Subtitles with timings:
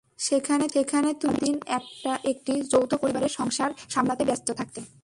[0.19, 1.55] সেখানে তুমি সারা দিন
[2.23, 4.81] একটি যৌথ পরিবারের সংসার সামলাতে ব্যস্ত থাকতে।